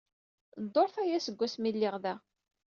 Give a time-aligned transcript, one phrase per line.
[0.63, 2.15] Dduṛt aya seg wasmi ay lliɣ da.